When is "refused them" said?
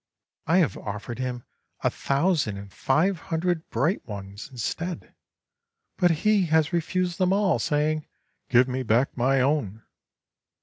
6.73-7.31